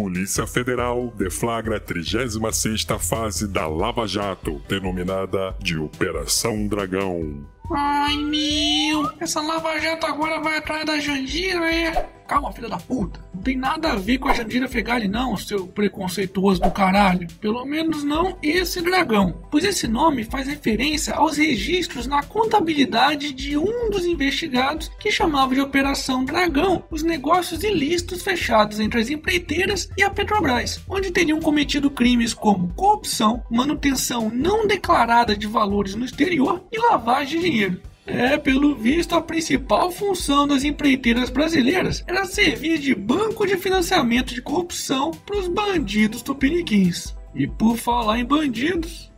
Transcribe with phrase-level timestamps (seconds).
[0.00, 7.46] Polícia Federal deflagra a 36ª fase da Lava Jato, denominada de Operação Dragão.
[7.72, 12.20] Ai meu, essa Lava Jato agora vai atrás da Jandira, é?
[12.30, 13.18] Calma, filha da puta.
[13.34, 17.26] Não tem nada a ver com a Jandira Fegali, não, seu preconceituoso do caralho.
[17.40, 19.34] Pelo menos não esse dragão.
[19.50, 25.54] Pois esse nome faz referência aos registros na contabilidade de um dos investigados que chamava
[25.54, 31.40] de Operação Dragão os negócios ilícitos fechados entre as empreiteiras e a Petrobras, onde teriam
[31.40, 37.59] cometido crimes como corrupção, manutenção não declarada de valores no exterior e lavagem de dinheiro.
[38.06, 44.34] É, pelo visto, a principal função das empreiteiras brasileiras era servir de banco de financiamento
[44.34, 47.14] de corrupção para os bandidos tupiniquins.
[47.34, 49.10] E por falar em bandidos,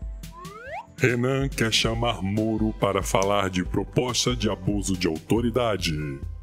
[1.03, 5.93] Renan quer chamar Moro para falar de proposta de abuso de autoridade.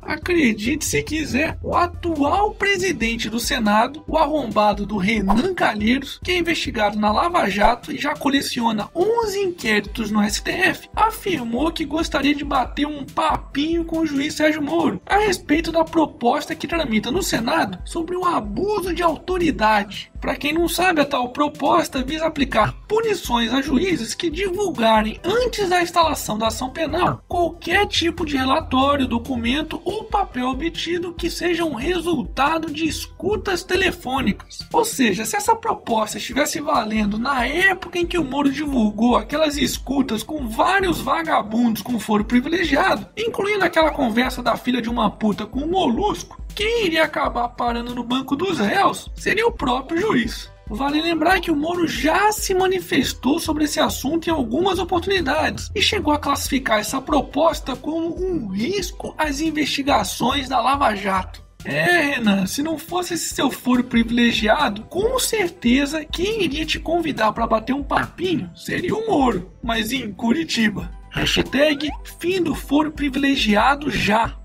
[0.09, 6.38] Acredite se quiser, o atual presidente do Senado, o arrombado do Renan Calheiros, que é
[6.39, 12.43] investigado na Lava Jato e já coleciona 11 inquéritos no STF, afirmou que gostaria de
[12.43, 17.21] bater um papinho com o juiz Sérgio Moro a respeito da proposta que tramita no
[17.21, 20.11] Senado sobre o abuso de autoridade.
[20.19, 25.69] Para quem não sabe, a tal proposta visa aplicar punições a juízes que divulgarem antes
[25.69, 31.64] da instalação da ação penal qualquer tipo de relatório, documento ou papel obtido que seja
[31.66, 34.59] um resultado de escutas telefônicas.
[34.72, 39.58] Ou seja, se essa proposta estivesse valendo na época em que o Moro divulgou aquelas
[39.58, 45.46] escutas com vários vagabundos com foro privilegiado, incluindo aquela conversa da filha de uma puta
[45.46, 50.50] com o Molusco, quem iria acabar parando no banco dos réus seria o próprio juiz.
[50.69, 55.81] Vale lembrar que o Moro já se manifestou sobre esse assunto em algumas oportunidades e
[55.81, 61.50] chegou a classificar essa proposta como um risco às investigações da Lava Jato.
[61.66, 67.34] É, Renan, se não fosse esse seu foro privilegiado, com certeza quem iria te convidar
[67.34, 70.90] para bater um papinho seria o Moro, mas em Curitiba.
[71.12, 74.38] Hashtag fim do foro privilegiado já.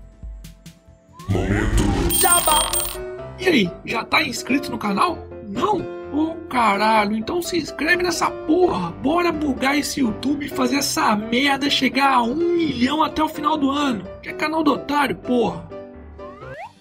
[1.29, 1.83] Momento
[3.39, 5.17] E aí, já tá inscrito no canal?
[5.47, 5.94] Não?
[6.15, 8.89] Ô oh, caralho, então se inscreve nessa porra.
[8.89, 13.57] Bora bugar esse YouTube e fazer essa merda chegar a um milhão até o final
[13.57, 14.07] do ano.
[14.23, 15.69] Que é canal do otário, porra.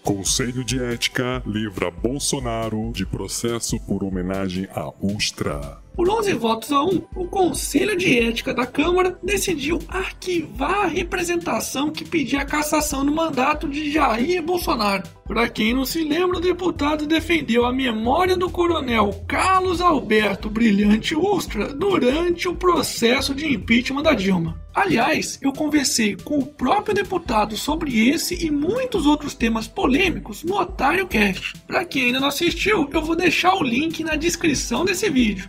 [0.04, 5.83] Conselho de Ética livra Bolsonaro de processo por homenagem a Ustra.
[5.94, 11.88] Por 11 votos a 1, o Conselho de Ética da Câmara decidiu arquivar a representação
[11.88, 15.04] que pedia a cassação do mandato de Jair Bolsonaro.
[15.24, 21.14] Para quem não se lembra, o deputado defendeu a memória do coronel Carlos Alberto Brilhante
[21.14, 24.60] Ustra durante o processo de impeachment da Dilma.
[24.74, 30.56] Aliás, eu conversei com o próprio deputado sobre esse e muitos outros temas polêmicos no
[30.56, 31.56] Otário Cast.
[31.68, 35.48] Para quem ainda não assistiu, eu vou deixar o link na descrição desse vídeo.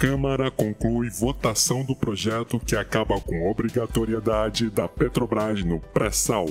[0.00, 6.46] Câmara conclui votação do projeto que acaba com a obrigatoriedade da Petrobras no pré-sal.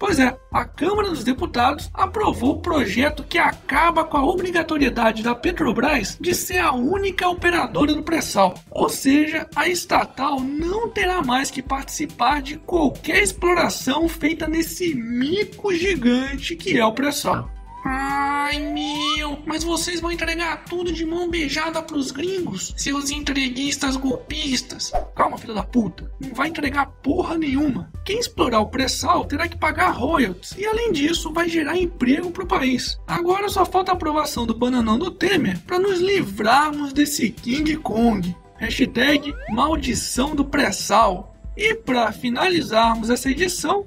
[0.00, 5.32] Pois é, a Câmara dos Deputados aprovou o projeto que acaba com a obrigatoriedade da
[5.32, 8.54] Petrobras de ser a única operadora do pré-sal.
[8.68, 15.72] Ou seja, a estatal não terá mais que participar de qualquer exploração feita nesse mico
[15.72, 17.48] gigante que é o pré-sal.
[17.84, 19.07] Ai meu,
[19.48, 24.92] mas vocês vão entregar tudo de mão beijada pros gringos, seus entreguistas golpistas.
[25.16, 27.90] Calma, filha da puta, não vai entregar porra nenhuma.
[28.04, 32.46] Quem explorar o pré-sal terá que pagar royalties e além disso vai gerar emprego pro
[32.46, 32.98] país.
[33.06, 38.36] Agora só falta a aprovação do bananão do Temer para nos livrarmos desse King Kong.
[38.56, 41.34] Hashtag maldição do pré-sal.
[41.56, 43.86] E para finalizarmos essa edição,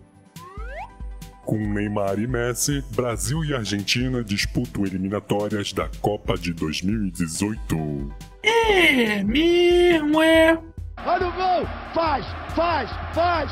[1.45, 8.13] com Neymar e Messi, Brasil e Argentina disputam eliminatórias da Copa de 2018.
[8.43, 10.57] É mesmo, é.
[11.05, 11.67] Olha o gol!
[11.93, 13.51] Faz, faz, faz!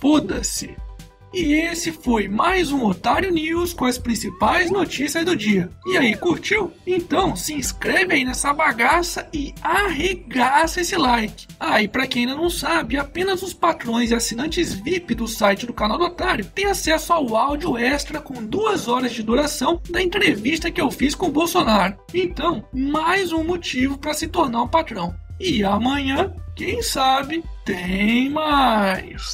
[0.00, 0.76] Foda-se!
[1.34, 5.68] E esse foi mais um Otário News com as principais notícias do dia.
[5.84, 6.72] E aí, curtiu?
[6.86, 11.48] Então se inscreve aí nessa bagaça e arregaça esse like.
[11.58, 15.66] Ah, e pra quem ainda não sabe, apenas os patrões e assinantes VIP do site
[15.66, 20.00] do canal do Otário têm acesso ao áudio extra com duas horas de duração da
[20.00, 21.96] entrevista que eu fiz com o Bolsonaro.
[22.14, 25.12] Então, mais um motivo para se tornar um patrão.
[25.40, 29.20] E amanhã, quem sabe, tem mais.